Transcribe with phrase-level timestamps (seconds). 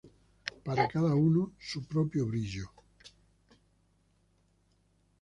[0.65, 2.67] Para cada uno su propio brillo.